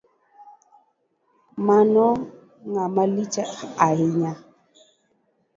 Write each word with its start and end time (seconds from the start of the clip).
Mano 1.65 2.07
ng'amalich 2.71 3.35
hainya. 3.81 4.31